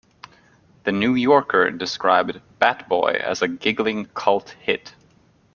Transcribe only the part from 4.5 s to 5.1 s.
hit".